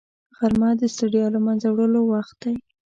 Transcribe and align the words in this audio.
غرمه 0.37 0.69
د 0.79 0.81
ستړیا 0.93 1.25
له 1.35 1.39
منځه 1.45 1.67
وړلو 1.69 2.01
وخت 2.13 2.35
دی 2.43 2.55